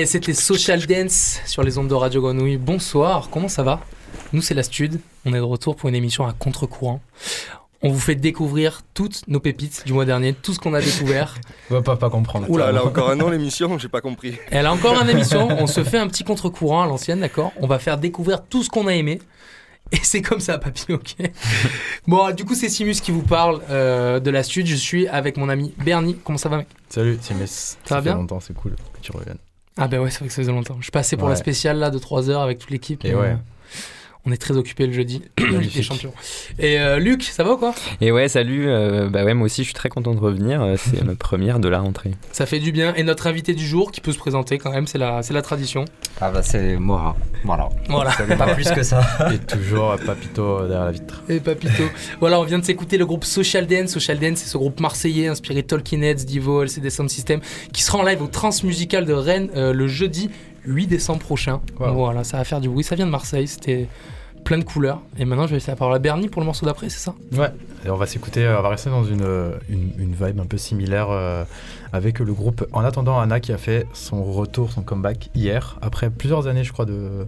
[0.00, 2.56] Et c'était Social Dance sur les ondes de Radio Grenouille.
[2.56, 3.80] Bonsoir, comment ça va?
[4.32, 4.98] Nous, c'est la Stud.
[5.26, 7.02] On est de retour pour une émission à contre-courant.
[7.82, 11.34] On vous fait découvrir toutes nos pépites du mois dernier, tout ce qu'on a découvert.
[11.70, 12.48] On va pas, pas comprendre.
[12.48, 14.38] Oula, elle a encore un an l'émission, j'ai pas compris.
[14.50, 17.52] Elle a encore une émission, on se fait un petit contre-courant à l'ancienne, d'accord?
[17.60, 19.20] On va faire découvrir tout ce qu'on a aimé.
[19.92, 21.16] Et c'est comme ça, papy, ok?
[22.06, 24.66] Bon, du coup, c'est Simus qui vous parle euh, de la Stud.
[24.66, 26.16] Je suis avec mon ami Bernie.
[26.24, 26.68] Comment ça va, mec?
[26.88, 27.76] Salut, Simus.
[27.84, 28.14] Ça va bien?
[28.14, 29.36] longtemps, c'est cool que tu reviennes.
[29.80, 30.76] Ah, bah ouais, c'est vrai que ça faisait longtemps.
[30.78, 33.02] Je suis passé pour la spéciale là de 3 heures avec toute l'équipe.
[33.04, 33.36] Et ouais.
[34.26, 36.12] On est très occupé le jeudi, Ligue des Champions.
[36.58, 37.74] Et euh, Luc, ça va ou quoi?
[38.02, 38.68] Et ouais, salut.
[38.68, 40.60] Euh, bah ouais, moi aussi, je suis très content de revenir.
[40.60, 42.10] Euh, c'est ma première de la rentrée.
[42.30, 42.94] Ça fait du bien.
[42.96, 45.40] Et notre invité du jour, qui peut se présenter quand même, c'est la, c'est la
[45.40, 45.86] tradition.
[46.20, 47.16] Ah bah c'est Mora.
[47.44, 47.70] Voilà.
[47.88, 48.10] Voilà.
[48.36, 49.00] Pas plus que ça.
[49.32, 51.22] Et toujours Papito derrière la vitre.
[51.30, 51.84] Et Papito.
[52.20, 53.88] voilà, on vient de s'écouter le groupe Social Dance.
[53.88, 57.40] Social Dance, c'est ce groupe marseillais inspiré de Tolkien Heads, Divo, LCD Sound System,
[57.72, 60.30] qui sera en live au Transmusical de Rennes le jeudi
[60.64, 61.60] 8 décembre prochain.
[61.78, 62.84] Voilà, ça va faire du bruit.
[62.84, 63.48] Ça vient de Marseille.
[63.48, 63.88] C'était
[64.44, 65.00] plein de couleurs.
[65.18, 67.14] Et maintenant, je vais laisser la parole à Bernie pour le morceau d'après, c'est ça?
[67.32, 67.52] Ouais,
[67.84, 69.26] et on va s'écouter, on va rester dans une,
[69.68, 71.44] une, une vibe un peu similaire euh,
[71.92, 76.10] avec le groupe En attendant Anna qui a fait son retour, son comeback hier, après
[76.10, 77.26] plusieurs années, je crois, de,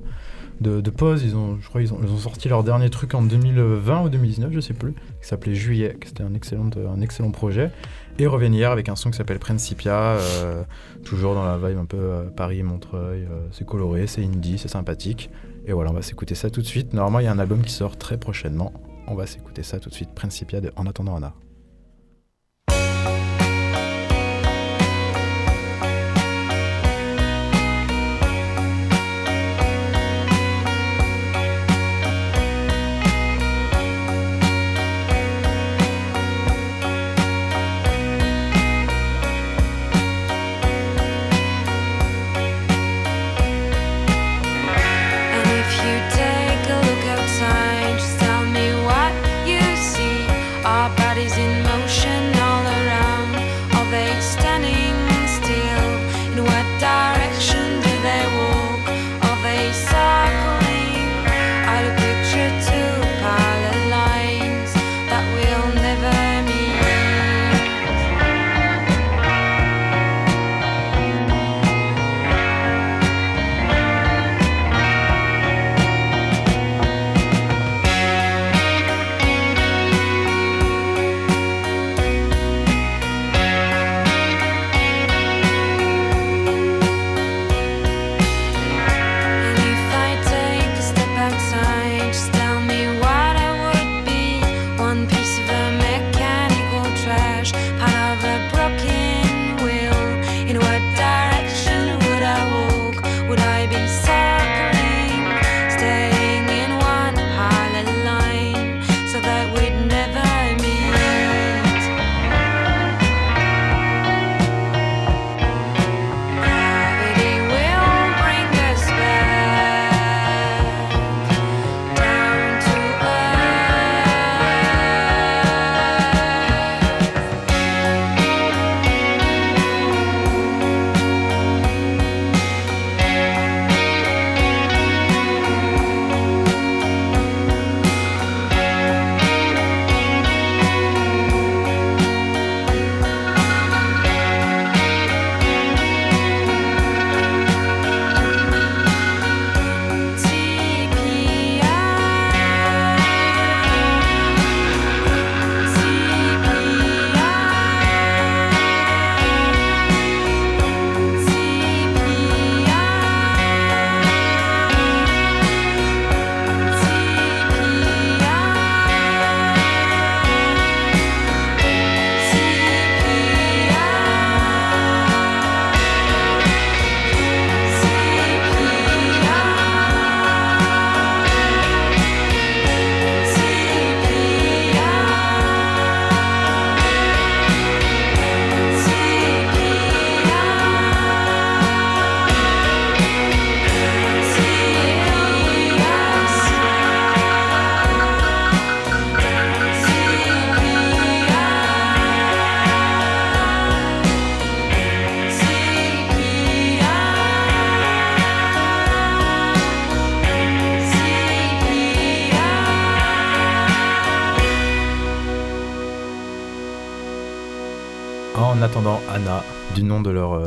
[0.60, 1.22] de, pause.
[1.24, 4.08] Ils ont, je crois ils ont, ils ont sorti leur dernier truc en 2020 ou
[4.08, 7.70] 2019, je sais plus, qui s'appelait Juillet, qui c'était un excellent, un excellent projet.
[8.18, 10.62] Et hier avec un son qui s'appelle Principia, euh,
[11.04, 13.26] toujours dans la vibe un peu euh, Paris, Montreuil.
[13.50, 15.30] c'est coloré, c'est indie, c'est sympathique.
[15.66, 16.92] Et voilà, on va s'écouter ça tout de suite.
[16.92, 18.72] Normalement, il y a un album qui sort très prochainement.
[19.06, 20.10] On va s'écouter ça tout de suite.
[20.14, 21.34] Principia de En attendant Anna.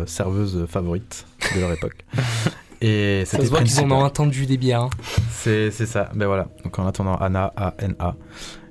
[0.06, 1.26] Serveuse favorite.
[1.56, 2.06] de leur époque.
[2.82, 4.84] Et ça se voit qu'ils en ont entendu des bières.
[4.84, 4.90] Hein.
[5.32, 6.48] C'est ça, ben voilà.
[6.64, 8.16] Donc en attendant, Anna, A-N-A.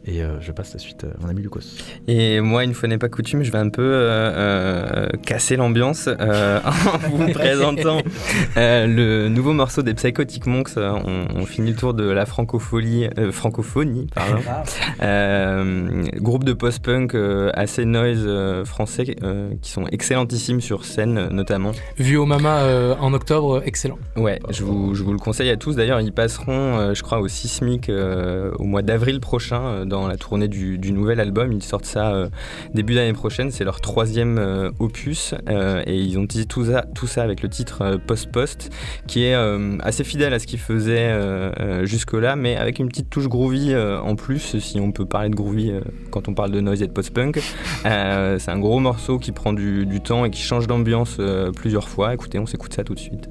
[0.07, 1.61] Et euh, je passe la suite à mon ami Lucas.
[2.09, 6.09] Et moi, une fois n'est pas coutume, je vais un peu euh, euh, casser l'ambiance
[6.19, 8.03] en vous présentant
[8.57, 10.77] le nouveau morceau des Psychotic Monks.
[10.77, 14.41] On, finit le tour de la francophonie, francophonie pardon.
[15.01, 15.63] Ah.
[16.17, 17.15] groupe de post-punk
[17.55, 19.05] assez noise français
[19.61, 21.73] qui sont excellentissimes sur scène notamment.
[21.99, 23.99] Vu au Mama en octobre, excellent.
[24.17, 25.77] Ouais, je vous, je vous, le conseille à tous.
[25.77, 30.93] D'ailleurs, ils passeront, je crois, au Sismic au mois d'avril prochain dans la tournée du,
[30.93, 31.53] nouvel album.
[31.53, 32.29] Ils sortent ça euh,
[32.73, 33.51] début d'année prochaine.
[33.51, 37.99] C'est leur troisième euh, opus euh, et ils ont dit tout ça, avec le titre
[38.07, 38.71] Post Post,
[39.07, 39.35] qui est
[39.81, 41.13] assez fidèle à ce qu'ils faisaient
[41.85, 45.73] jusque-là, mais avec une petite touche groovy en plus, si on peut parler de groovy
[46.11, 47.41] quand on parle de noise et de post-punk.
[47.85, 51.19] c'est un gros morceau qui prend du temps et qui change d'ambiance
[51.57, 52.15] plusieurs fois.
[52.15, 53.29] Écoutez, on s'écoute ça tout de suite.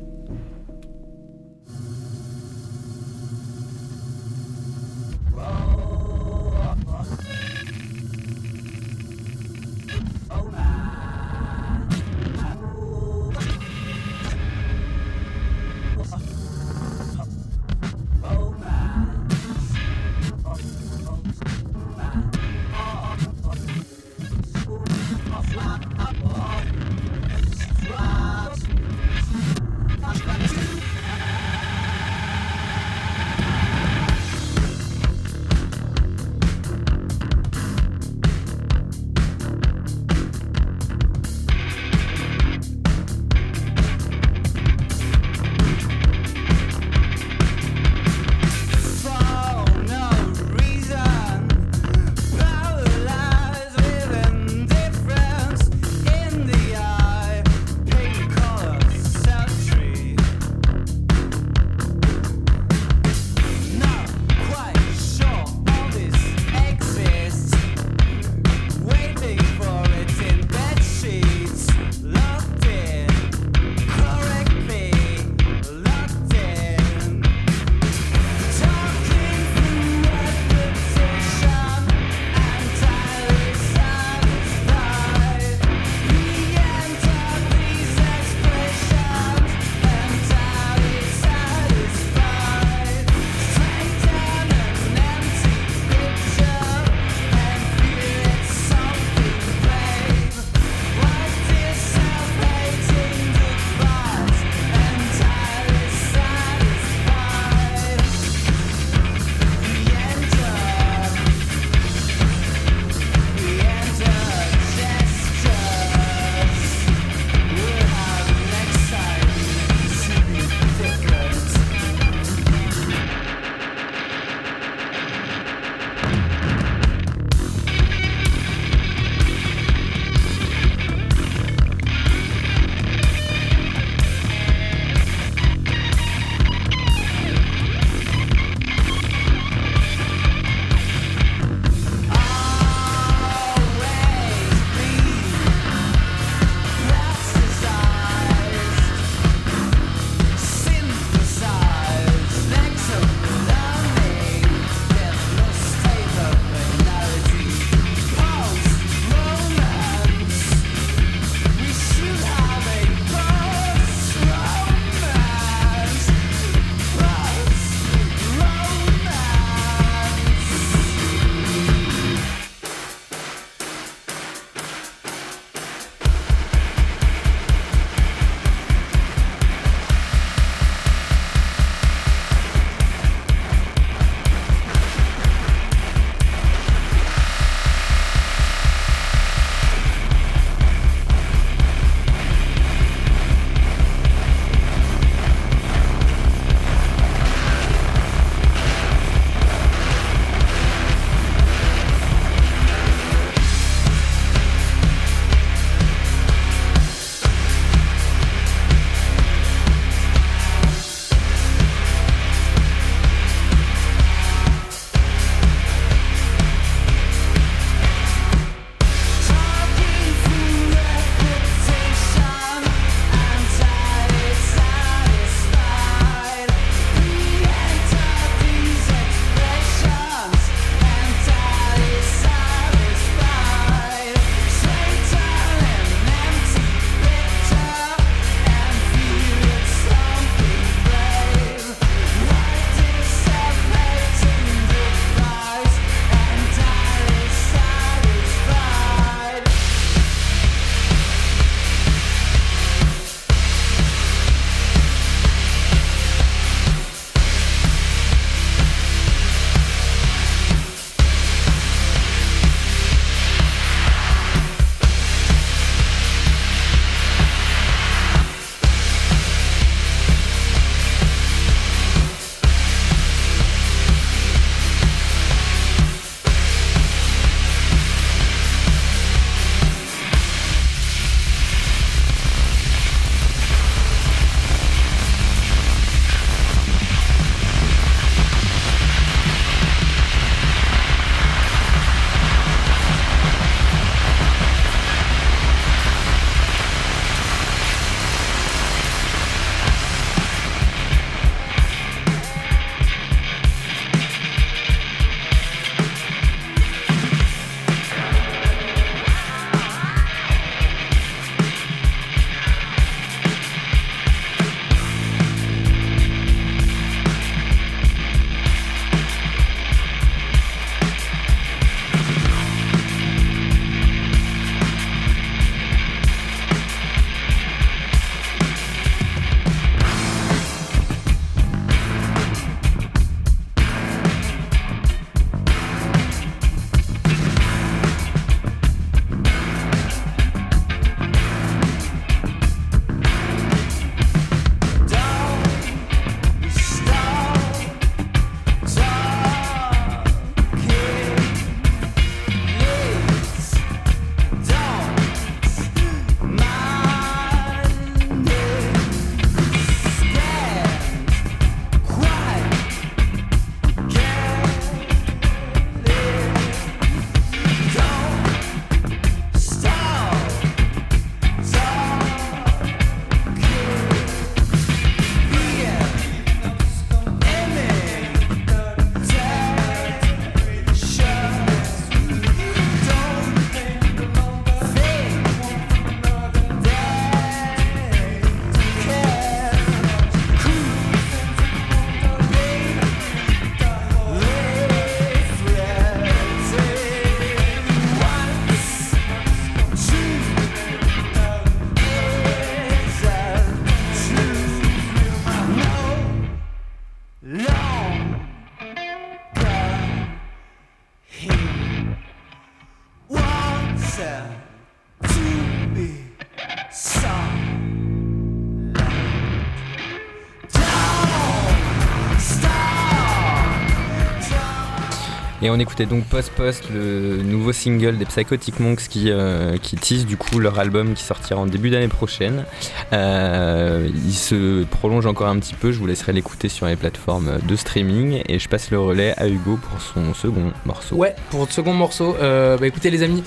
[425.43, 429.75] Et on écoutait donc Post Post, le nouveau single des Psychotic Monks qui, euh, qui
[429.75, 432.45] tease du coup leur album qui sortira en début d'année prochaine.
[432.93, 437.39] Euh, il se prolonge encore un petit peu, je vous laisserai l'écouter sur les plateformes
[437.45, 440.95] de streaming et je passe le relais à Hugo pour son second morceau.
[440.95, 443.21] Ouais, pour le second morceau, euh, bah écoutez les amis,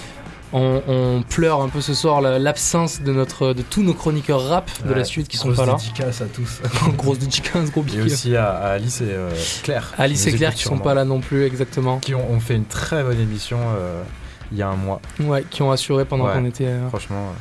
[0.56, 4.94] on, pleure un peu ce soir l'absence de notre de tous nos chroniqueurs rap de
[4.94, 5.72] la suite qui sont pas là.
[5.72, 6.60] Grosse dédicace à tous.
[6.96, 9.30] grosse dédicace, gros Et aussi à, Alice et euh,
[9.62, 9.92] Claire.
[9.98, 11.98] Alice et Claire qui sont pas là non plus exactement.
[11.98, 14.02] Qui ont, fait une très bonne émission euh,
[14.52, 15.00] il y a un mois.
[15.20, 16.66] Ouais, qui ont assuré pendant qu'on était.
[16.66, 17.32] Euh, franchement.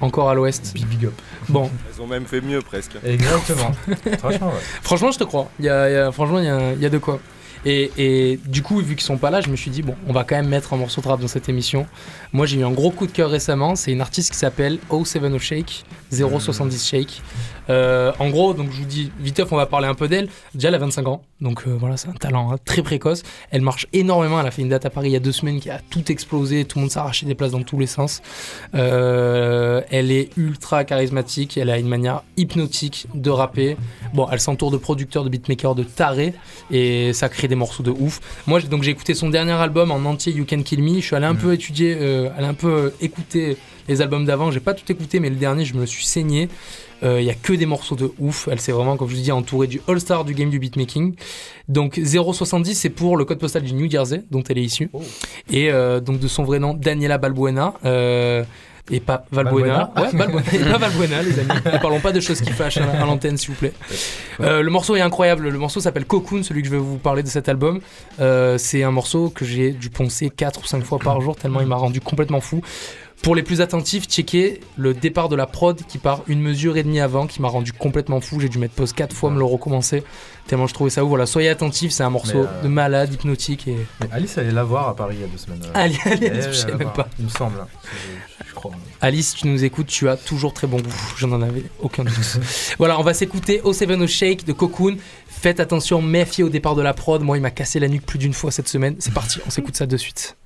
[0.00, 0.72] Encore à l'ouest.
[0.72, 1.12] Big, big up.
[1.50, 1.70] Bon.
[1.92, 2.92] Elles ont même fait mieux presque.
[3.04, 3.72] Exactement.
[4.18, 4.62] franchement, ouais.
[4.82, 5.50] Franchement, je te crois.
[5.60, 7.20] Y a, franchement, il y y a de quoi.
[7.64, 10.24] Et, du coup, vu qu'ils sont pas là, je me suis dit, bon, on va
[10.24, 11.86] quand même mettre un morceau de rap dans cette émission.
[12.32, 13.76] Moi, j'ai eu un gros coup de cœur récemment.
[13.76, 17.22] C'est une artiste qui s'appelle 070 Shake, 070 Shake.
[17.68, 20.28] Euh, en gros, donc je vous dis, vite on va parler un peu d'elle.
[20.54, 23.22] Déjà, elle a 25 ans, donc euh, voilà, c'est un talent hein, très précoce.
[23.50, 24.40] Elle marche énormément.
[24.40, 26.10] Elle a fait une date à Paris il y a deux semaines qui a tout
[26.12, 26.64] explosé.
[26.64, 28.20] Tout le monde s'est arraché des places dans tous les sens.
[28.74, 31.56] Euh, elle est ultra charismatique.
[31.56, 33.76] Elle a une manière hypnotique de rapper.
[34.12, 36.34] Bon, elle s'entoure de producteurs, de beatmakers, de tarés,
[36.70, 38.20] et ça crée des morceaux de ouf.
[38.46, 40.96] Moi, donc j'ai écouté son dernier album en entier, You Can Kill Me.
[40.96, 43.56] Je suis allé un peu étudier, euh, allé un peu écouter
[43.88, 44.50] les albums d'avant.
[44.50, 46.48] J'ai pas tout écouté, mais le dernier, je me suis saigné.
[47.02, 48.48] Il euh, y a que des morceaux de ouf.
[48.50, 51.14] Elle s'est vraiment, comme je vous dis, entourée du all-star du game du beatmaking.
[51.68, 54.90] Donc 070, c'est pour le code postal du New Jersey, dont elle est issue.
[54.92, 55.02] Oh.
[55.50, 57.74] Et euh, donc de son vrai nom, Daniela Balbuena.
[57.84, 58.44] Euh,
[58.90, 59.92] et pas Valbuena.
[59.96, 60.42] Ouais, Valbuena.
[60.52, 61.48] et pas Valbuena, les amis.
[61.64, 63.72] Ne parlons pas de choses qui fâchent à l'antenne, s'il vous plaît.
[64.40, 65.48] Euh, le morceau est incroyable.
[65.48, 67.80] Le morceau s'appelle Cocoon, celui que je vais vous parler de cet album.
[68.20, 71.60] Euh, c'est un morceau que j'ai dû poncer 4 ou 5 fois par jour, tellement
[71.60, 72.62] il m'a rendu complètement fou.
[73.22, 76.82] Pour les plus attentifs, checker le départ de la prod qui part une mesure et
[76.82, 78.40] demie avant, qui m'a rendu complètement fou.
[78.40, 80.04] J'ai dû mettre pause quatre fois, me le recommencer,
[80.46, 81.10] tellement je trouvais ça ouf.
[81.10, 83.68] Voilà, soyez attentifs, c'est un morceau euh, de malade, hypnotique.
[83.68, 83.76] Et...
[84.10, 85.60] Alice, allait la voir à Paris il y a deux semaines.
[85.74, 87.08] Allez, allez, je sais même pas.
[87.18, 87.66] Il me semble, hein.
[88.48, 88.72] je crois.
[89.02, 91.14] Alice, tu nous écoutes, tu as toujours très bon goût.
[91.18, 92.38] J'en en avais aucun doute.
[92.78, 94.96] voilà, on va s'écouter au Seven Shake de Cocoon.
[95.28, 97.22] Faites attention, méfiez au départ de la prod.
[97.22, 98.96] Moi, il m'a cassé la nuque plus d'une fois cette semaine.
[98.98, 100.36] C'est parti, on s'écoute ça de suite.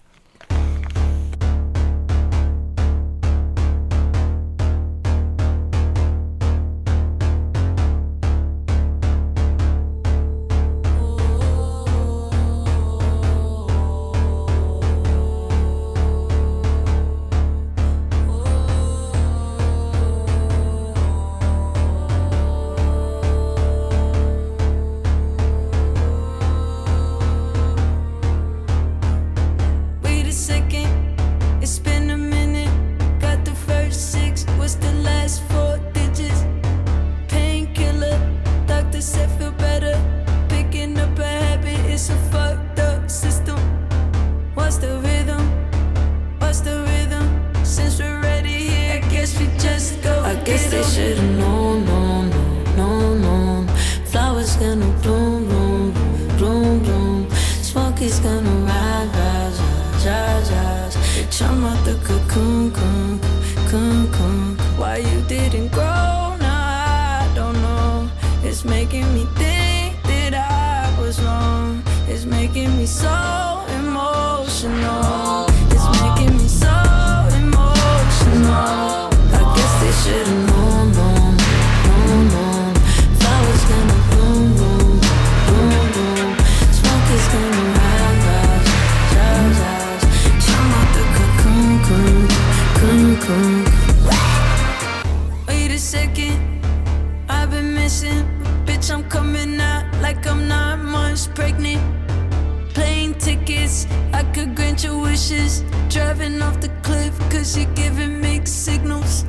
[105.14, 105.62] wishes.
[105.88, 109.24] Driving off the cliff, cause you're giving mixed signals.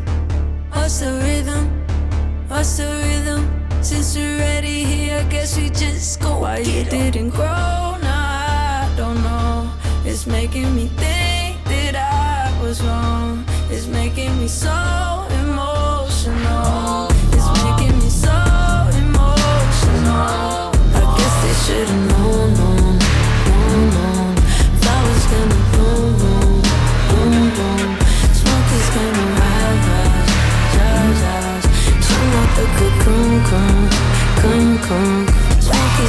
[0.74, 1.64] What's the rhythm?
[2.48, 3.42] What's the rhythm?
[3.84, 6.40] Since we're already here, I guess we just go.
[6.40, 7.98] Why you didn't grow?
[8.06, 9.70] Nah, I don't know.
[10.10, 13.46] It's making me think that I was wrong.
[13.70, 14.78] It's making me so
[15.44, 17.05] emotional.
[33.56, 36.06] come, come, of.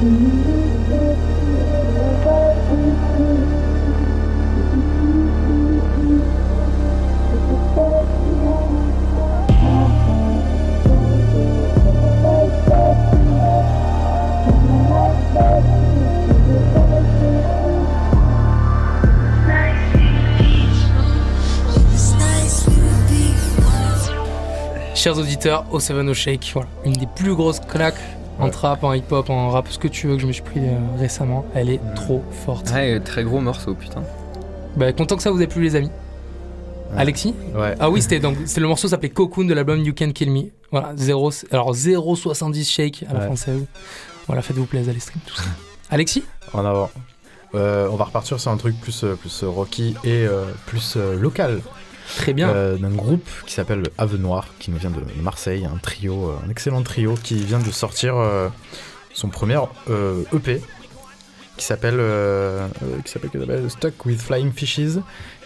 [0.00, 0.37] Mm-hmm.
[24.98, 27.94] Chers auditeurs, au Seven O Shake, voilà, une des plus grosses claques
[28.38, 28.50] en Ouais.
[28.50, 30.76] trap, en hip-hop, en rap, ce que tu veux que je me suis pris euh,
[30.98, 31.44] récemment.
[31.54, 31.94] Elle est Mm.
[31.94, 32.70] trop forte.
[32.70, 34.02] Ouais, très gros morceau, putain.
[34.76, 35.90] Bah, content que ça vous ait plu, les amis.
[36.92, 36.98] Ouais.
[37.00, 37.74] Alexis Ouais.
[37.80, 40.42] Ah oui, c'était donc c'est le morceau s'appelait Cocoon de l'album You Can Kill Me.
[40.70, 43.26] Voilà, 0, alors 0,70 shake à la Ouais.
[43.26, 43.64] française.
[44.26, 45.44] Voilà, faites-vous plaisir, les streams, tout ça.
[45.90, 46.90] Alexis En avant.
[47.54, 51.16] Euh, on va repartir sur un truc plus, euh, plus rocky et euh, plus euh,
[51.18, 51.60] local.
[52.16, 52.48] Très bien.
[52.48, 56.46] Euh, d'un groupe qui s'appelle Ave Noir, qui nous vient de Marseille, un trio, euh,
[56.46, 58.48] un excellent trio qui vient de sortir euh,
[59.12, 59.58] son premier
[60.34, 60.62] EP
[61.56, 62.68] qui s'appelle euh,
[63.04, 64.98] qui s'appelle qui s'appelle Stuck with Flying Fishes,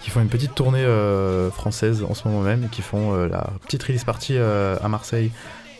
[0.03, 0.85] qui font une petite tournée
[1.53, 5.31] française en ce moment même et qui font la petite release party à Marseille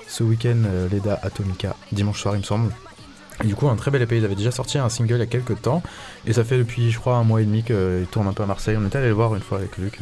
[0.09, 0.57] ce week-end,
[0.91, 2.73] Leda Atomica, dimanche soir il me semble.
[3.45, 4.17] Et du coup, un très bel EP.
[4.17, 5.83] Ils avaient déjà sorti un single il y a quelques temps.
[6.27, 8.47] Et ça fait depuis, je crois, un mois et demi qu'ils tournent un peu à
[8.47, 8.77] Marseille.
[8.79, 10.01] On était allé le voir une fois avec Luc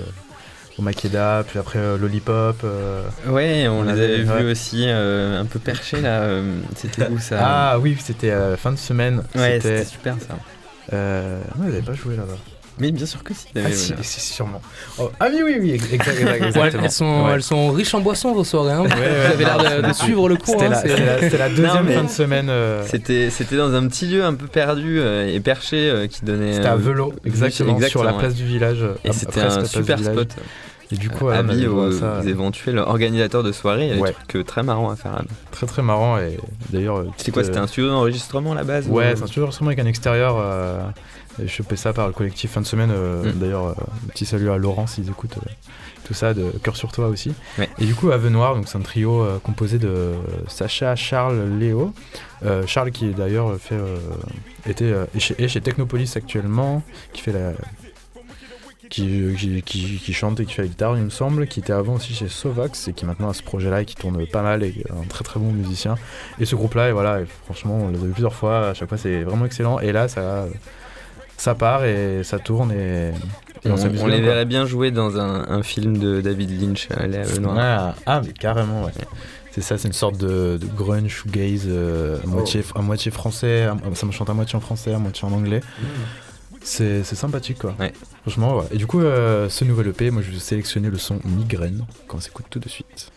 [0.81, 2.57] au Makeda, puis après euh, Lollipop.
[2.64, 3.03] euh.
[3.29, 4.43] Ouais, on, On les avait- avait ouais.
[4.45, 6.23] vus aussi euh, un peu perchés là.
[6.23, 9.23] euh, C'était où ça Ah oui, c'était euh, fin de semaine.
[9.35, 9.85] Ouais, c'était.
[9.85, 10.37] super ça.
[10.93, 11.38] Euh...
[11.59, 12.37] Non, ils n'avaient pas joué là-bas.
[12.79, 13.45] Mais bien sûr que si.
[13.57, 14.62] Ah, si, si, sûrement.
[14.99, 16.83] Oh, ah oui, oui, oui, exact, exact, Ouais, exactement.
[16.85, 17.33] elles, sont, Ouais.
[17.35, 18.73] elles sont riches en boissons vos soirées.
[18.73, 18.83] Hein.
[18.85, 20.55] ouais, Vous avez l'air de, suivre le cours.
[20.59, 22.49] C'était hein, la, c'était la- deuxième mais- fin de semaine.
[22.49, 26.25] euh, C'était, c'était dans un petit lieu un peu perdu euh, et perché euh, qui
[26.25, 26.55] donnait.
[26.55, 28.19] C'était à Velo, exactement, sur la ouais.
[28.19, 28.83] place du village.
[29.05, 30.14] Et c'était un super village.
[30.14, 30.29] spot.
[30.92, 32.20] Et du coup, Avis aux, ça.
[32.20, 34.09] aux éventuels organisateurs de soirée, il y avait Ouais.
[34.11, 35.22] des trucs euh, très marrants à faire.
[35.53, 36.18] Très très marrant.
[36.18, 36.37] Et
[36.70, 36.98] d'ailleurs.
[36.98, 39.42] euh, C'était quoi C'était un studio d'enregistrement à la base Ouais, ou- c'est un studio
[39.42, 40.37] d'enregistrement avec un extérieur.
[40.38, 40.81] Euh,
[41.46, 42.90] chopé ça par le collectif fin de semaine.
[42.92, 43.38] euh, Mm.
[43.38, 43.74] D'ailleurs, euh,
[44.09, 45.50] petit salut à Laurent s'ils écoutent euh,
[46.05, 47.33] tout ça, de Cœur sur toi aussi.
[47.57, 47.68] Ouais.
[47.79, 50.11] Et du coup, Ave Noir, donc c'est un trio euh, composé de
[50.48, 51.94] Sacha, Charles, Léo.
[52.44, 53.96] Euh, Charles qui d'ailleurs fait euh,
[54.68, 57.53] était euh, chez Technopolis actuellement, qui fait la
[58.90, 61.72] qui, qui, qui- qui chante et qui fait la guitare, il me semble, qui était
[61.72, 64.62] avant aussi chez Sovax et qui maintenant a ce projet-là et qui tourne pas mal
[64.62, 65.94] et est un très très bon musicien.
[66.38, 68.88] Et ce groupe-là, et voilà, et franchement, on les a vu plusieurs fois, à chaque
[68.90, 69.79] fois c'est vraiment excellent.
[69.81, 70.46] Et là, ça,
[71.38, 73.12] ça part et ça tourne et,
[73.64, 76.88] et On, les verrait bien jouer dans un, un film de David Lynch.
[76.90, 77.57] euh, les Ave Noir.
[77.59, 78.92] Ah, ah, mais carrément, ouais.
[79.53, 83.62] C'est ça, c'est une sorte de, de grunge, shoegaze, euh, à, moitié, à moitié français,
[83.64, 85.61] à- ça me chante à moitié en français, à moitié en anglais.
[85.81, 86.30] C'est
[86.62, 87.75] c'est sympathique, quoi.
[87.79, 87.92] Ouais.
[88.23, 88.66] Franchement, ouais.
[88.73, 92.20] Et du coup, euh, ce nouvel EP, moi je vais sélectionner le son Migraine, qu'on
[92.20, 93.11] s'écoute tout de suite.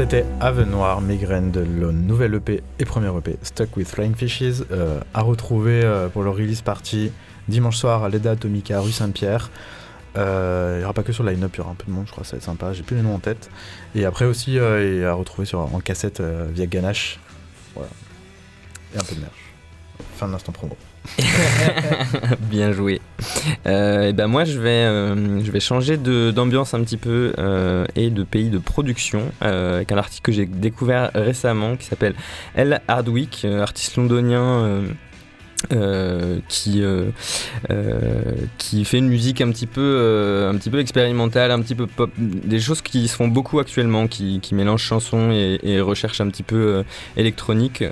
[0.00, 4.64] C'était Ave Noir, Migraine de le nouvel EP et premier EP Stuck with Flying Fishes
[4.70, 7.12] euh, à retrouver euh, pour le release party
[7.48, 9.50] dimanche soir à l'EDA Atomica rue Saint-Pierre.
[10.16, 12.06] Euh, il n'y aura pas que sur line-up, il y aura un peu de monde,
[12.06, 12.72] je crois, ça va être sympa.
[12.72, 13.50] J'ai plus les noms en tête.
[13.94, 17.20] Et après aussi, à retrouver sur, en cassette via Ganache.
[17.74, 17.90] Voilà.
[18.94, 19.52] Et un peu de merch.
[20.16, 20.78] Fin de l'instant promo.
[22.40, 23.00] Bien joué.
[23.66, 27.86] Euh, et ben moi je vais, euh, je vais changer d'ambiance un petit peu euh,
[27.96, 32.14] et de pays de production avec un article que j'ai découvert récemment qui s'appelle
[32.54, 34.82] El Hardwick, artiste londonien
[35.72, 37.10] euh, qui, euh,
[37.70, 38.22] euh,
[38.56, 42.10] qui fait une musique un petit peu, un petit peu expérimentale, un petit peu pop,
[42.16, 46.28] des choses qui se font beaucoup actuellement, qui, qui mélangent chanson et, et, recherche un
[46.28, 46.82] petit peu
[47.16, 47.84] électronique.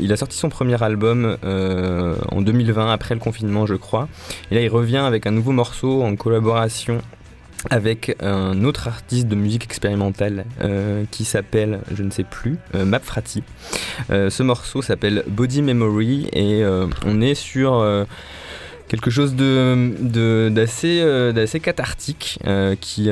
[0.00, 4.08] il a sorti son premier album en 2020, après le confinement, je crois.
[4.50, 7.02] Et là, il revient avec un nouveau morceau en collaboration
[7.70, 12.84] avec un autre artiste de musique expérimentale euh, qui s'appelle, je ne sais plus, euh,
[12.84, 13.42] Map Frati.
[14.10, 16.64] Euh, ce morceau s'appelle Body Memory et
[17.06, 17.84] on est sur
[18.88, 22.38] quelque chose de, d'assez, cathartique
[22.80, 23.10] qui,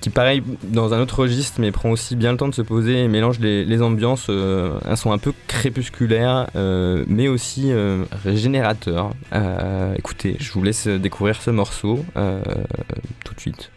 [0.00, 3.04] qui, pareil, dans un autre registre, mais prend aussi bien le temps de se poser
[3.04, 4.28] et mélange les, les ambiances.
[4.30, 6.48] un son un peu crépusculaire,
[7.06, 7.72] mais aussi
[8.24, 9.12] régénérateur.
[9.96, 12.04] écoutez, je vous laisse découvrir ce morceau
[13.24, 13.70] tout de suite.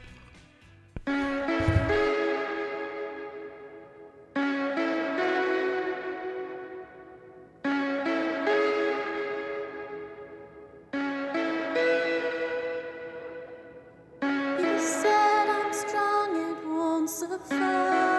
[17.31, 18.12] of fire.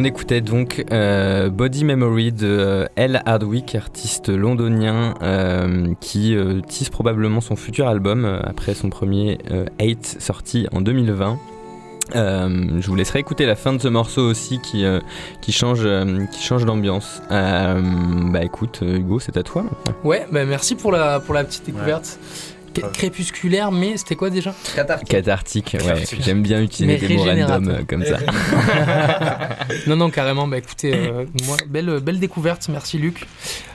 [0.00, 3.20] On écoutait donc euh, Body Memory de euh, L.
[3.26, 9.38] Hardwick, artiste londonien euh, qui euh, tisse probablement son futur album euh, après son premier
[9.50, 11.40] euh, Eight sorti en 2020.
[12.14, 15.00] Euh, je vous laisserai écouter la fin de ce morceau aussi qui, euh,
[15.40, 17.20] qui change, euh, qui change d'ambiance.
[17.32, 17.82] Euh,
[18.30, 19.94] bah écoute, Hugo, c'est à toi maintenant.
[20.04, 22.20] Ouais, bah merci pour la, pour la petite découverte.
[22.22, 22.57] Ouais.
[22.92, 25.18] Crépusculaire, mais c'était quoi déjà Cathartique, ouais.
[25.80, 26.22] Cathartique.
[26.22, 28.18] J'aime bien utiliser Mais des mots random euh, comme ça.
[29.86, 30.46] Non, non, carrément.
[30.48, 32.68] Bah écoutez, euh, moi, belle, belle découverte.
[32.68, 33.26] Merci, Luc.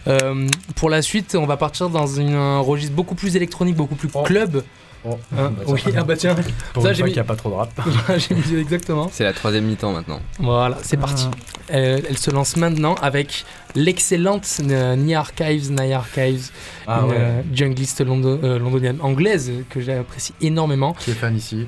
[0.08, 3.96] Euh, pour la suite, on va partir dans une, un registre beaucoup plus électronique, beaucoup
[3.96, 4.24] plus Oh.
[4.24, 4.64] club.
[4.64, 4.64] Oh,
[5.06, 6.36] Hein, bah, oui, ah bah tiens,
[6.74, 7.72] Pour Ça, une j'ai fois mis- qu'il n'y a pas trop de rap.
[8.18, 9.10] j'ai mis exactement.
[9.12, 10.22] C'est la troisième mi-temps maintenant.
[10.40, 11.28] Voilà, c'est parti.
[11.74, 13.46] Euh, elle se lance maintenant avec
[13.76, 16.50] l'excellente euh, Ni Archives, Ni Archives,
[16.88, 17.16] Ah une ouais.
[17.20, 20.94] euh, jungliste londo- euh, londonienne anglaise que j'apprécie énormément.
[20.94, 21.68] Qui est fan ici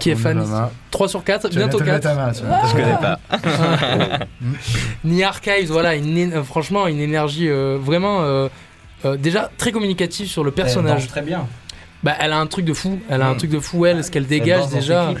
[0.00, 0.50] Qui est On fan ici.
[0.52, 0.70] la main.
[0.90, 2.02] 3 sur 4, Tu bientôt te mettre 4.
[2.02, 2.62] ta main, tu Ah.
[2.68, 3.18] Je connais pas.
[5.04, 8.48] Ni Archives, voilà, une, euh, franchement une énergie euh, vraiment euh,
[9.04, 10.92] euh, déjà très communicative sur le personnage.
[10.92, 11.46] Elle danse très bien.
[12.02, 14.10] Bah, elle a un truc de fou, elle a un truc de fou, elle, ce
[14.10, 15.12] qu'elle dégage déjà.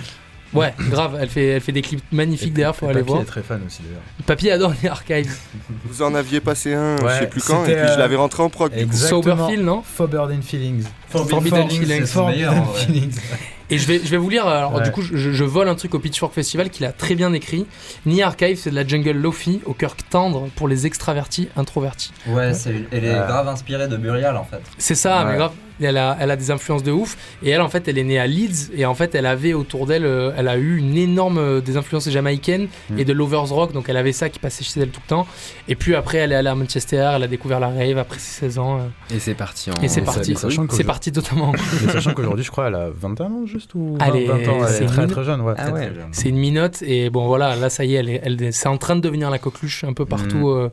[0.54, 3.22] Ouais, grave, elle fait, elle fait des clips magnifiques d'ailleurs, faut Et aller Papy voir.
[3.22, 4.00] est très fan aussi d'ailleurs.
[4.26, 5.36] Papy adore Ni Archives.
[5.84, 8.16] Vous en aviez passé un, je Ouais, sais plus quand, et puis je euh, l'avais
[8.16, 8.46] rentré en.
[8.72, 9.22] Exactement.
[9.22, 10.84] Soberfield, non Forbidden Feelings.
[11.08, 13.00] Forbidden Feelings, c'est son meilleur, Forbidden ouais.
[13.00, 13.20] Feelings.
[13.70, 14.82] Et je vais, je vais vous lire, alors Ouais.
[14.84, 17.66] du coup, je, je vole un truc au Pitchfork Festival qu'il a très bien écrit.
[18.06, 22.12] Ni Archive, c'est de la jungle lofi au cœur tendre pour les extravertis introvertis.
[22.28, 23.26] Ouais, c'est- elle est Euh.
[23.26, 24.60] grave inspirée de Burial en fait.
[24.78, 25.32] C'est ça, Ouais.
[25.32, 25.50] mais grave,
[25.84, 27.16] elle a, elle a des influences de ouf.
[27.42, 28.70] Et elle, en fait, elle est née à Leeds.
[28.74, 31.76] Et en fait, elle avait autour d'elle, euh, elle a eu une énorme euh, des
[31.76, 32.98] influences jamaïcaines Mm.
[32.98, 33.72] et de lovers rock.
[33.72, 35.26] Donc, elle avait ça qui passait chez elle tout le temps.
[35.68, 38.40] Et puis après, elle est allée à Manchester, elle a découvert la rave après ses
[38.46, 38.78] 16 ans.
[38.78, 39.70] euh, Et c'est parti.
[39.70, 39.82] En...
[39.82, 40.34] et c'est parti.
[40.34, 41.52] C'est qu'aujourd'hui- parti totalement.
[41.86, 44.48] Mais sachant qu'aujourd'hui, je crois, elle a 21 ans juste ou Elle 20, est- 20
[44.50, 44.58] ans.
[44.62, 45.54] Elle c'est est très une- très jeune, ouais.
[45.58, 45.90] Ah ouais.
[46.12, 48.76] C'est une minote et bon voilà, là ça y est, elle est, elle- c'est en
[48.78, 50.70] train de devenir la coqueluche un peu partout euh,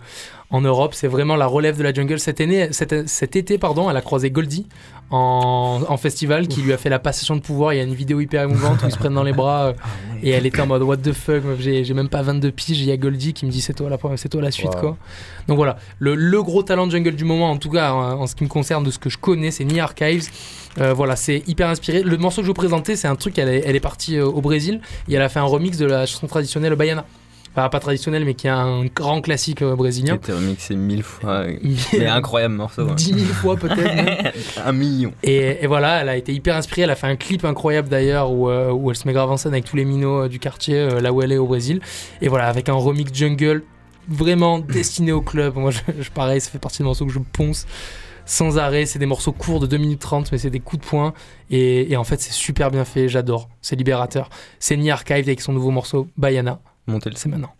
[0.53, 0.93] en Europe.
[0.93, 2.19] C'est vraiment la relève de la jungle.
[2.19, 4.67] Cette, année, cet, cet été, pardon, elle a croisé Goldie
[5.09, 7.73] en, en festival qui lui a fait la passation de pouvoir.
[7.73, 9.73] Il y a une vidéo hyper émouvante où ils se prennent dans les bras euh,
[10.21, 12.79] et elle était en mode what the fuck, j'ai même pas 22 piges.
[12.79, 14.79] Il y a Goldie qui me dit c'est toi la, c'est toi la suite Wow.
[14.79, 14.97] quoi.
[15.47, 18.27] Donc voilà, le, le gros talent de jungle du moment, en tout cas en, en
[18.27, 20.29] ce qui me concerne de ce que je connais, c'est Ni Archives.
[20.79, 22.01] Euh, voilà, c'est hyper inspiré.
[22.01, 24.25] Le morceau que je vous présentais, c'est un truc, elle est, elle est partie euh,
[24.25, 27.05] au Brésil et elle a fait un remix de la chanson traditionnelle Baiana.
[27.55, 30.15] Enfin, pas traditionnelle, mais qui est un grand classique euh, Qui a brésilien.
[30.15, 31.45] été remixé mille fois.
[31.93, 32.83] Mais incroyable morceau.
[32.83, 32.95] ouais.
[32.95, 34.33] 10 000 fois peut-être.
[34.65, 35.13] Un million.
[35.21, 36.81] Et, et voilà, elle a été hyper inspirée.
[36.81, 39.37] Elle a fait un clip incroyable d'ailleurs où, euh, où elle se met grave en
[39.37, 41.79] scène avec tous les minots euh, du quartier, euh, là où elle est au Brésil.
[42.21, 43.63] Et voilà, avec un remix jungle
[44.09, 45.55] vraiment destiné au club.
[45.55, 47.67] Moi, je, je- pareil, ça fait partie des morceaux que je ponce
[48.25, 48.87] sans arrêt.
[48.87, 51.13] C'est des morceaux courts de 2 minutes 30, mais c'est des coups de poing.
[51.51, 53.07] Et, et en fait, c'est super bien fait.
[53.09, 53.47] J'adore.
[53.61, 54.29] C'est libérateur.
[54.59, 56.59] C'est Archive avec son nouveau morceau Bayana.
[56.87, 57.53] Montez le C'est maintenant.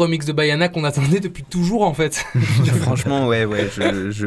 [0.00, 2.24] Remix de Bayana qu'on attendait depuis toujours en fait.
[2.82, 3.68] Franchement, ouais, ouais,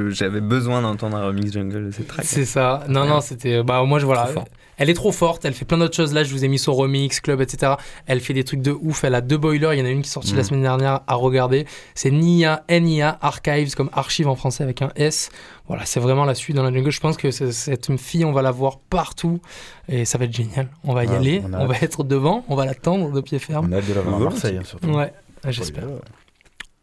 [0.09, 2.25] j'avais besoin d'entendre un remix jungle de cette track.
[2.25, 2.83] C'est ça.
[2.87, 3.63] Non, non, c'était.
[3.63, 4.29] Bah, moi, je voilà.
[4.77, 5.45] Elle est trop forte.
[5.45, 6.13] Elle fait plein d'autres choses.
[6.13, 7.73] Là, je vous ai mis son remix, club, etc.
[8.07, 9.03] Elle fait des trucs de ouf.
[9.03, 9.73] Elle a deux boilers.
[9.75, 10.45] Il y en a une qui est sortie la Mm.
[10.45, 11.65] semaine dernière à regarder.
[11.93, 15.29] C'est NIA, NIA Archives, comme archive en français avec un S.
[15.67, 16.91] Voilà, c'est vraiment la suite dans la jungle.
[16.91, 19.39] Je pense que cette fille, on va la voir partout.
[19.87, 20.67] Et ça va être génial.
[20.83, 21.41] On va y Ouais, aller.
[21.53, 22.43] on va être devant.
[22.49, 23.67] On va l'attendre de pied ferme.
[23.69, 24.89] On a hâte de la voir à Marseille, hein, surtout.
[24.89, 25.13] Ouais,
[25.51, 25.89] j'espère.
[25.89, 25.99] Ouais.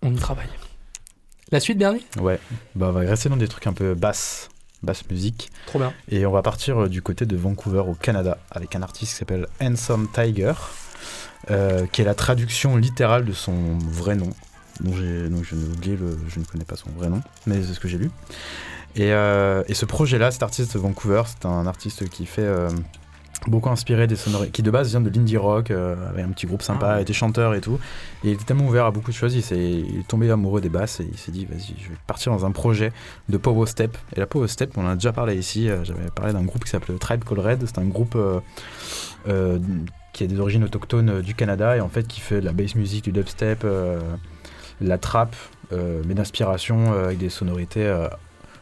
[0.03, 0.49] On y travaille.
[1.53, 2.07] La suite, Bernie?
[2.21, 2.39] Ouais,
[2.75, 4.49] bah, on va rester dans des trucs un peu basse,
[4.83, 5.51] basse musique.
[5.67, 5.93] Trop bien.
[6.09, 9.19] Et on va partir euh, du côté de Vancouver au Canada avec un artiste qui
[9.19, 10.53] s'appelle Handsome Tiger,
[11.51, 14.31] euh, qui est la traduction littérale de son vrai nom.
[14.81, 17.89] donc je, oublié le, je ne connais pas son vrai nom, mais c'est ce que
[17.89, 18.11] j'ai lu.
[18.97, 22.71] Et, euh, et ce projet-là, cet artiste de Vancouver, c'est un artiste qui fait euh,
[23.47, 26.47] beaucoup inspiré des sonorités, qui de base vient de l'indie rock, euh, avec un petit
[26.47, 27.01] groupe sympa, Ah.
[27.01, 27.79] était chanteur et tout.
[28.23, 30.61] Et il était tellement ouvert à beaucoup de choses, il, s'est- il est tombé amoureux
[30.61, 32.93] des basses et il s'est dit, vas-y, je vais partir dans un projet
[33.29, 33.97] de Power Step.
[34.15, 36.65] Et la Power Step, on en a déjà parlé ici, euh, j'avais parlé d'un groupe
[36.65, 38.17] qui s'appelle Tribe Called Red, c'est un groupe
[39.27, 39.59] euh,
[40.13, 42.75] qui a des origines autochtones du Canada et en fait qui fait de la bass
[42.75, 43.99] music, du dubstep, de
[44.81, 45.35] la trap,
[45.73, 47.87] mais d'inspiration avec des sonorités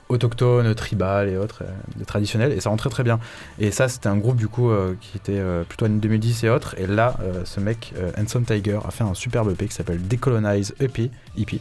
[0.09, 3.19] autochtones, tribales et autres, euh, traditionnelles, et ça rentrait très bien.
[3.59, 6.51] Et ça, c'était un groupe du coup euh, qui était euh, plutôt années 2010 et
[6.51, 10.75] autres, et là, ce mec, Handsome Tiger, a fait un superbe EP qui s'appelle Decolonize
[10.81, 11.61] EP, EP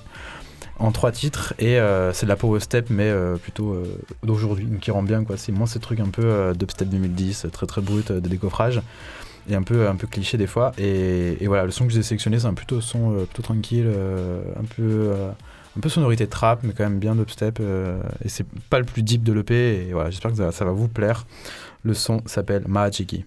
[0.80, 1.80] en trois titres, et
[2.14, 3.82] c'est de la power step, mais plutôt
[4.24, 5.38] d'aujourd'hui, qui rend bien, quoi.
[5.38, 8.82] C'est moins ces trucs un peu dubstep 2010, très très brut de décoffrage.
[9.50, 10.74] Et un peu, un peu cliché des fois.
[10.78, 15.14] Et, voilà, le son que j'ai sélectionné, c'est un plutôt son plutôt tranquille, un peu
[15.78, 17.60] un peu sonorité trap, mais quand même bien dubstep.
[17.60, 19.54] euh, et c'est pas le plus deep de l'EP.
[19.54, 21.26] Et voilà, j'espère que ça, ça va vous plaire.
[21.84, 23.26] Le son s'appelle Mahachiki.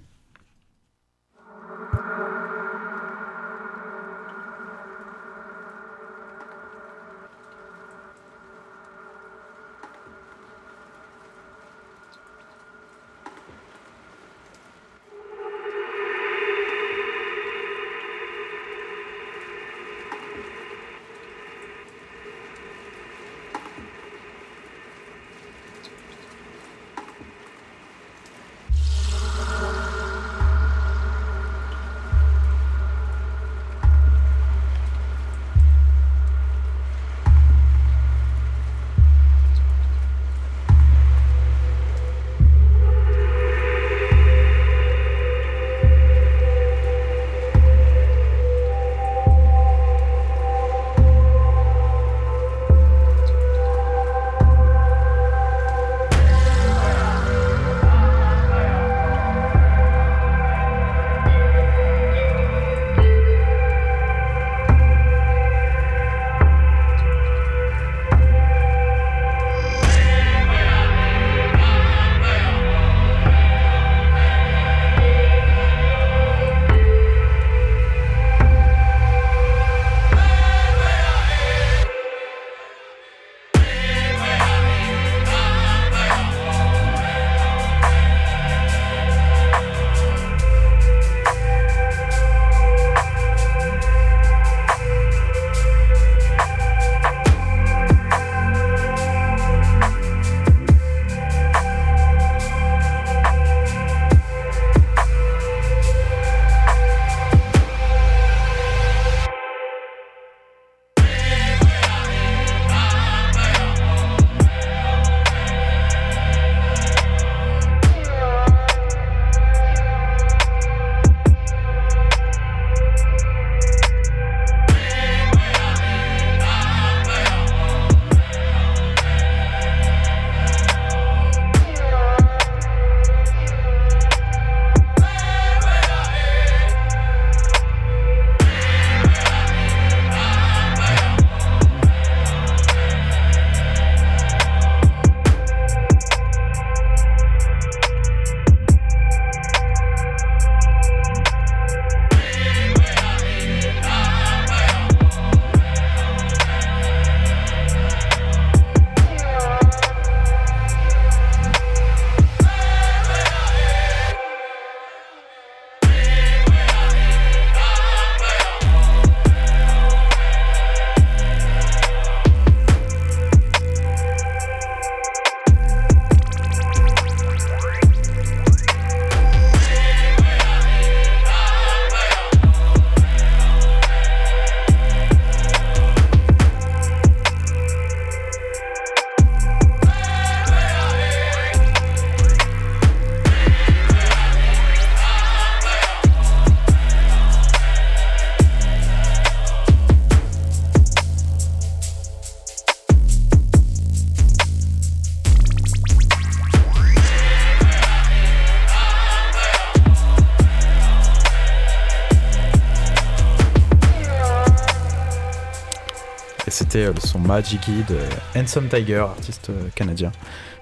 [216.77, 217.97] Euh, le son Magiki de
[218.37, 220.13] Handsome Tiger, artiste euh, canadien.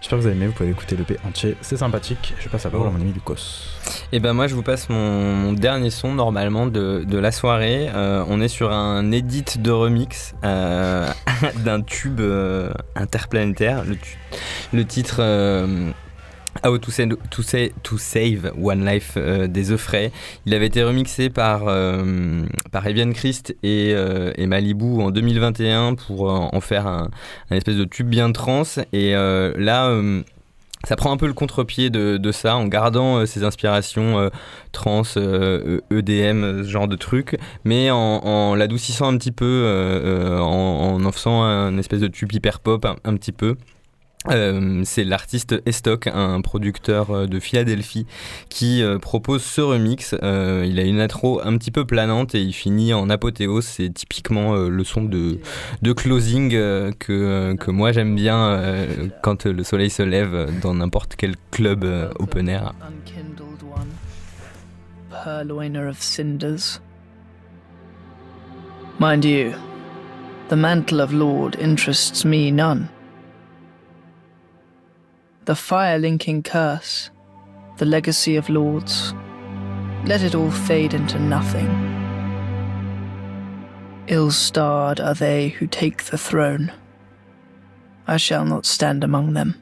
[0.00, 2.34] J'espère que vous avez aimé, vous pouvez écouter l'EP entier, c'est sympathique.
[2.40, 3.66] Je passe la parole à mon ami Lucas.
[4.12, 7.90] Et ben moi je vous passe mon, dernier son normalement de, de la soirée.
[7.94, 12.20] Euh, on est sur un edit de remix d'un tube
[12.94, 13.84] interplanétaire.
[13.84, 13.96] Le,
[14.72, 15.20] le titre
[16.62, 20.10] To, Save- One Life euh, des Eufray.
[20.46, 22.44] Il avait été remixé par, euh,
[22.84, 27.08] Evian Christ et, euh, Malibu en 2021 pour euh, en faire un,
[27.50, 28.62] espèce de tube bien trans.
[28.92, 30.00] Et là...
[30.86, 34.30] ça prend un peu le contre-pied de, ça en gardant ses inspirations
[34.72, 39.64] trans, EDM, euh, ce genre de trucs, mais en, l'adoucissant un petit peu,
[40.40, 43.56] en, en faisant un espèce de tube hyper pop un petit peu.
[44.30, 48.06] Euh, c'est l'artiste Estoc, un producteur euh, de Philadelphie,
[48.48, 50.14] qui euh, propose ce remix.
[50.22, 53.64] Euh, il a une intro un petit peu planante et il finit en apothéose.
[53.64, 55.38] C'est typiquement euh, le son de,
[55.82, 60.50] de closing euh, que, euh, que moi j'aime bien euh, quand le soleil se lève
[60.60, 62.74] dans n'importe quel club euh, open air.
[65.24, 66.80] Purloiner of cinders.
[69.00, 69.52] Mind you,
[70.48, 72.88] the mantle of Lord interests me none.
[75.48, 77.08] The fire linking curse,
[77.78, 79.14] the legacy of lords,
[80.04, 81.70] let it all fade into nothing.
[84.08, 86.70] Ill starred are they who take the throne.
[88.06, 89.54] I shall not stand among them.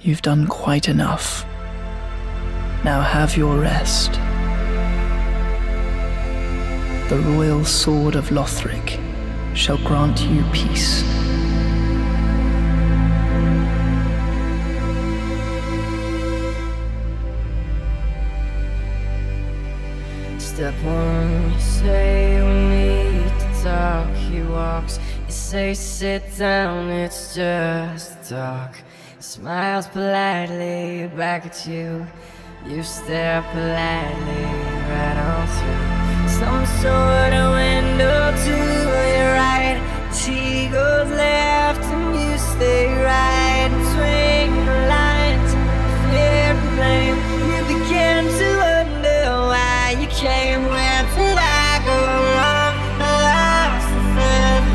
[0.00, 1.44] You've done quite enough.
[2.82, 4.14] Now have your rest.
[7.08, 8.98] The royal sword of Lothric
[9.54, 11.04] shall grant you peace.
[20.60, 24.14] Step one, you say we need to talk.
[24.14, 28.76] He walks, you say sit down, it's just talk.
[29.20, 32.06] Smiles politely back at you.
[32.66, 34.44] You stare politely
[34.90, 38.56] right on through some sort of window to
[39.16, 39.80] your right.
[40.12, 45.52] She goes left and you stay right between the lines.
[46.12, 47.09] Fear and
[50.20, 51.80] chain where did I
[53.00, 53.88] lost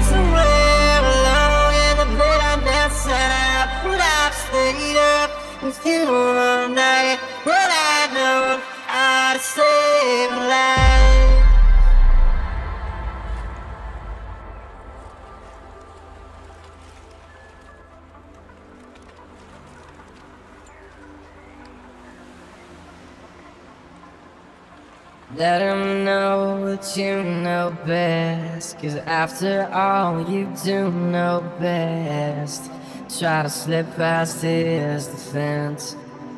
[0.10, 2.08] somewhere along in the
[2.52, 2.62] I'm
[4.00, 5.30] have stayed up
[5.62, 6.45] with you.
[25.38, 28.80] Let him know what you know best.
[28.80, 32.72] Cause after all, you do know best.
[33.20, 35.98] Try to slip past his defense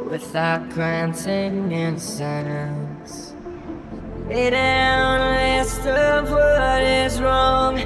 [0.10, 3.36] without granting innocence.
[4.28, 7.78] Lay down a list of what is wrong.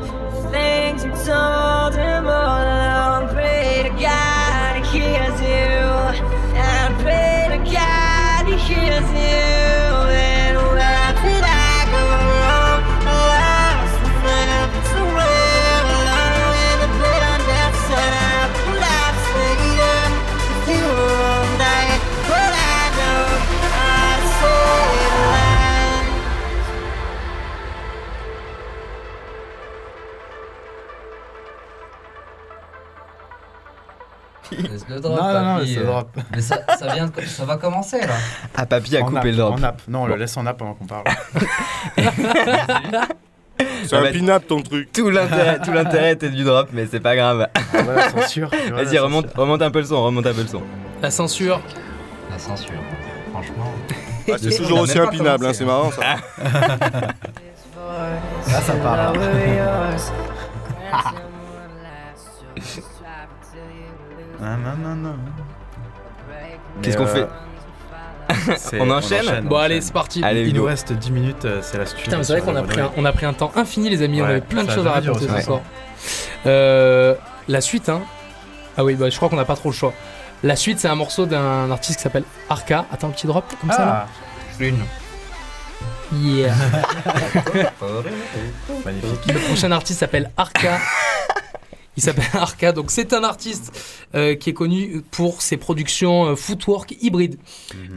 [0.50, 3.28] Things you told him all along.
[3.36, 4.31] Pray to God
[34.94, 36.10] Le drop, Non, non, non, papy, c'est euh, drop.
[36.36, 38.14] Mais ça, ça vient de- ça va commencer là.
[38.58, 39.54] Ah, papy a En coupé app, le drop.
[39.60, 39.82] en app.
[39.88, 40.08] Non, on Bon.
[40.10, 41.04] le laisse en app pendant qu'on parle.
[43.86, 44.92] C'est Ah un bah, pin-up ton truc.
[44.92, 47.48] Tout l'intérêt, tout l'intérêt était du drop, mais c'est pas grave.
[47.74, 48.50] voilà, censure.
[48.72, 50.62] Vas-y, remonte, remonte un peu le son, remonte un peu le son.
[51.02, 51.62] La censure.
[52.32, 52.74] La censure.
[53.32, 53.72] Franchement.
[54.32, 56.02] Ah, c'est toujours aussi impinable, hein, c'est marrant ça.
[58.48, 59.14] Là, ça part.
[64.42, 65.16] Non, non, non, non.
[66.82, 70.24] Qu'est-ce qu'on euh, fait c'est- On enchaîne Bon, on allez, c'est parti.
[70.24, 72.02] Allez, Il nous reste 10 minutes, euh, c'est la suite.
[72.04, 74.02] Putain, mais c'est vrai qu'on a pris, un, on a pris un temps infini, les
[74.02, 74.22] amis.
[74.22, 75.62] on avait plein de choses à raconter ce soir.
[76.46, 77.16] Euh,
[77.48, 78.02] la suite, hein.
[78.78, 79.94] Ah oui, bah, je crois qu'on n'a pas trop le choix.
[80.44, 82.86] La suite, c'est un morceau d'un artiste qui s'appelle Arca.
[82.92, 83.86] Attends, un petit drop comme ça.
[83.86, 84.08] là.
[84.08, 84.80] Ah, Une.
[86.14, 86.54] Yeah.
[88.86, 89.34] magnifique.
[89.34, 90.80] Le prochain artiste s'appelle Arca.
[91.98, 92.72] Il s'appelle Arca.
[92.72, 93.78] Donc c'est un artiste
[94.16, 97.38] euh, qui est connu pour ses productions euh, footwork hybrides.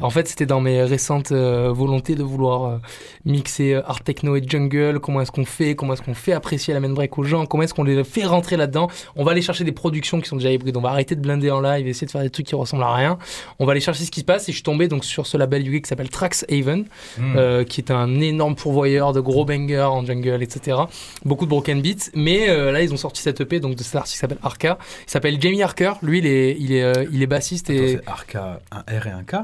[0.00, 2.80] En fait, c'était dans mes récentes euh, volontés de vouloir
[3.24, 4.98] mixer art techno et jungle.
[5.00, 5.76] Comment est-ce qu'on fait?
[5.76, 7.46] Comment est-ce qu'on fait apprécier la main break aux gens?
[7.46, 8.88] Comment est-ce qu'on les fait rentrer là-dedans?
[9.16, 10.76] On va aller chercher des productions qui sont déjà hybrides.
[10.76, 12.92] On va arrêter de blinder en live, essayer de faire des trucs qui ressemblent à
[12.94, 13.18] rien.
[13.58, 14.48] On va aller chercher ce qui se passe.
[14.48, 16.84] Et je suis tombé donc sur ce label UK qui s'appelle Trax Haven,
[17.18, 17.64] Hmm.
[17.64, 20.78] qui est un énorme pourvoyeur de gros bangers en jungle, etc.
[21.24, 22.10] Beaucoup de broken beats.
[22.14, 24.78] Mais là, ils ont sorti cette EP donc de cet artiste qui s'appelle Arca.
[25.06, 25.92] Il s'appelle Jamie Harker.
[26.02, 29.10] Lui, il est, il est, euh, il est bassiste Attends, et Arca, un R et
[29.10, 29.36] un K?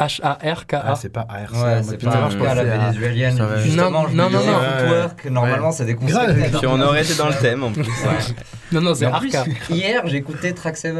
[0.00, 0.82] H-A-R-K-A.
[0.86, 1.52] Ah, c'est pas ARC.
[1.52, 3.36] Ouais, c'est pas cas la vénézuélienne.
[3.76, 4.38] Non, non, non, non.
[4.40, 5.72] footwork, normalement, Ouais.
[5.72, 6.56] c'est des concepts.
[6.58, 7.84] Puis on aurait été dans le thème en plus.
[8.72, 9.44] Non, non, c'est Arca.
[9.68, 10.94] Hier, j'ai écouté Track 7.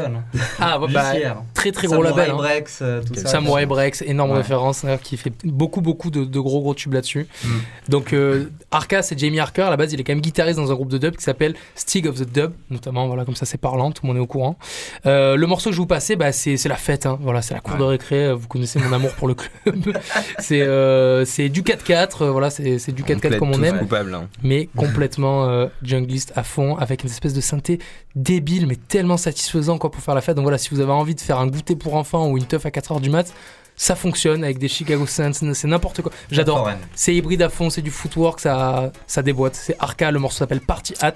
[0.59, 1.37] Ah, bah, bah, hier.
[1.53, 2.31] très très gros Samurai label.
[2.31, 2.35] hein.
[2.37, 3.27] Breaks, euh, tout ça.
[3.27, 4.37] Samurai Breaks, énorme Ouais.
[4.37, 7.27] référence, qui fait beaucoup beaucoup de, de gros gros tubes là-dessus.
[7.43, 7.47] Mm.
[7.89, 9.61] Donc euh, Arca, c'est Jamie Harker.
[9.63, 11.55] À la base, il est quand même guitariste dans un groupe de dub qui s'appelle
[11.75, 13.07] Stig of the Dub, notamment.
[13.07, 14.57] Voilà, comme ça, c'est parlant, tout le monde est au courant.
[15.05, 17.05] Euh, le morceau que je vous passais, bah, c'est c'est la fête.
[17.05, 17.17] hein.
[17.21, 18.33] Voilà, c'est la cour de récré.
[18.33, 19.51] Vous connaissez mon amour pour le club.
[20.39, 22.23] c'est euh, c'est du 4-4.
[22.23, 24.27] euh, voilà, c'est c'est du 4-4 plaide comme on aime hein.
[24.43, 27.79] mais complètement euh, jungliste à fond, avec une espèce de synthé
[28.15, 30.35] débile, mais tellement satisfaisant quoi, pour faire la fête.
[30.35, 32.65] Donc voilà, si vous avez envie de faire un goûter pour enfants ou une teuf
[32.65, 33.33] à 4h du mat,
[33.75, 36.11] ça fonctionne avec des Chicago Suns, c'est n'importe quoi.
[36.29, 36.69] J'adore.
[36.93, 39.55] C'est hybride à fond, c'est du footwork, ça, ça déboîte.
[39.55, 41.13] C'est Arca, le morceau s'appelle Party Hat.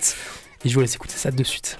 [0.64, 1.78] Et je vous laisse écouter ça de suite.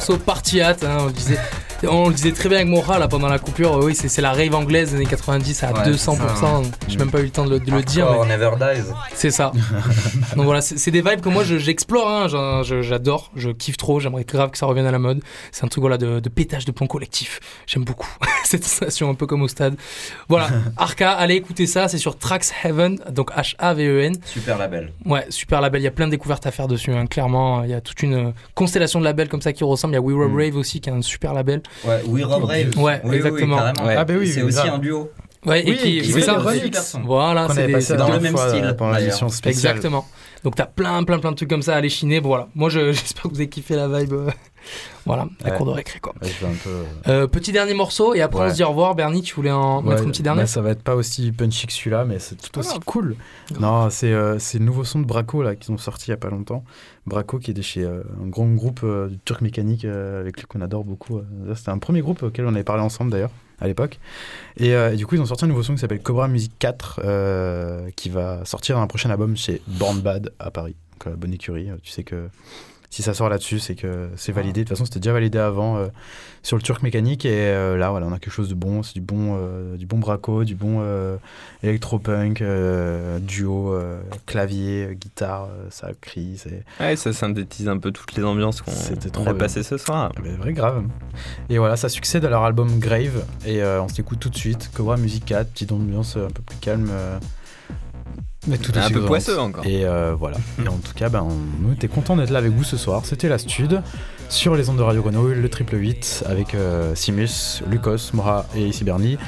[0.00, 1.38] Morceau Party Hat, hein, on disait
[1.88, 4.32] On le disait très bien avec Mocha là pendant la coupure, oui, c'est c'est la
[4.32, 6.64] rave anglaise des années 90 à Ouais, 200%.
[6.88, 8.50] J'ai même pas eu le temps de, le- de le dire, mais Hardcore Never
[8.80, 8.90] Dies.
[9.14, 9.52] c'est ça.
[10.36, 13.76] Donc voilà, c'est c'est des vibes que moi je- j'explore, hein, je- j'adore, je kiffe
[13.76, 15.20] trop, j'aimerais grave que ça revienne à la mode.
[15.52, 17.40] C'est un truc voilà, de, de pétage de plomb collectif.
[17.66, 18.08] J'aime beaucoup
[18.44, 19.76] cette sensation un peu comme au stade.
[20.28, 24.16] Voilà, Arca, allez écouter ça, c'est sur Trax Heaven, donc H-A-V-E-N.
[24.24, 24.92] Super label.
[25.06, 27.64] Ouais, super label, il y a plein de découvertes à faire dessus, hein, clairement.
[27.64, 29.92] Il y a toute une euh, constellation de labels comme ça qui ressemblent.
[29.94, 30.34] Il y a We Were Mm.
[30.34, 31.62] Brave aussi qui est un super label.
[31.84, 32.76] Ouais, We Rob Rave.
[32.76, 33.56] Ouais, Oui, oui, exactement.
[33.56, 33.84] carrément.
[33.86, 33.94] Ouais.
[33.96, 34.74] Ah, bah oui, c'est oui, aussi grave.
[34.74, 35.10] un duo.
[35.46, 36.34] Ouais, Oui, et qui, qui fait ça.
[36.38, 36.70] des.
[37.04, 39.06] Voilà, c'est des- dans le même style, euh, pendant d'ailleurs.
[39.06, 39.72] l'émission spéciale.
[39.76, 40.06] Exactement.
[40.44, 42.20] Donc t'as plein, plein, plein de trucs comme ça à aller chiner.
[42.20, 42.48] Bon, voilà.
[42.54, 44.14] Moi, je- j'espère que vous avez kiffé la vibe.
[45.06, 45.56] Voilà, la Ouais.
[45.56, 46.14] cour de récré, quoi.
[46.22, 46.68] Ouais, peu.
[46.70, 48.50] euh, Euh, petit dernier morceau, et après on Ouais.
[48.50, 48.94] se dit au revoir.
[48.94, 51.66] Bernie, tu voulais en mettre un petit dernier bah, ça va être pas aussi punchy
[51.66, 53.16] que celui-là, mais c'est tout aussi cool.
[53.58, 56.16] Non, c'est euh, le nouveau son de Braco là qu'ils ont sorti il y a
[56.18, 56.64] pas longtemps.
[57.06, 60.60] Braco qui est de chez euh, un grand groupe du turc mécanique avec lui qu'on
[60.60, 61.20] adore beaucoup.
[61.54, 63.30] C'était un premier groupe auquel on avait parlé ensemble d'ailleurs
[63.62, 63.98] à l'époque.
[64.56, 66.52] Et, euh, et du coup ils ont sorti un nouveau son qui s'appelle Cobra Music
[66.58, 70.76] 4 euh, qui va sortir dans un prochain album chez Born Bad à Paris.
[70.92, 71.68] Donc euh, bonne écurie.
[71.82, 72.28] Tu sais que
[72.90, 74.60] si ça sort là-dessus, c'est que c'est validé.
[74.60, 75.86] De toute façon, c'était déjà validé avant euh,
[76.42, 77.24] sur le Turc mécanique.
[77.24, 78.82] Et euh, là, voilà, on a quelque chose de bon.
[78.82, 80.82] C'est du bon, euh, du bon braco, du bon
[81.62, 83.78] électropunk, euh, duo,
[84.26, 86.36] clavier, guitare, ça crie.
[86.36, 88.72] C'est Ouais, ça synthétise un peu toutes les ambiances qu'on
[89.12, 90.10] trop a passées ce soir.
[90.16, 90.84] ah ben, vrai grave.
[91.48, 93.24] Et voilà, ça succède à leur album Grave.
[93.46, 94.68] Et on s'écoute tout de suite.
[94.74, 96.90] Cobra Music 4, petite ambiance un peu plus calme.
[98.46, 99.64] Mais tout Un peu poisseux encore.
[99.66, 100.36] Et euh, voilà.
[100.64, 103.02] Et en tout cas, ben, on- nous, était content d'être là avec vous ce soir.
[103.04, 103.82] C'était la Stud
[104.28, 108.66] sur les ondes de Radio Grenouille, le triple 8 avec euh, Simus, Lucas, Mora et
[108.66, 109.18] ici Bernie.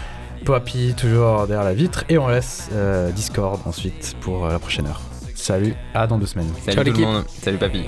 [0.44, 2.04] Poapi toujours derrière la vitre.
[2.08, 5.00] Et on laisse euh, Discord ensuite pour euh, la prochaine heure.
[5.34, 6.48] Salut, à dans deux semaines.
[6.64, 7.06] Salut Ciao, tout le l'équipe.
[7.06, 7.24] monde.
[7.42, 7.84] Salut papy.